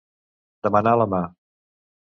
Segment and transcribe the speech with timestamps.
[0.69, 1.23] Demanar la mà.